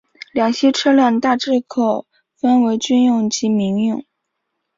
[0.33, 4.03] 两栖车辆大致上可分为军用及民用。